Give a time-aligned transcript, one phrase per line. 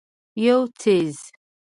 [0.45, 1.17] یو څیز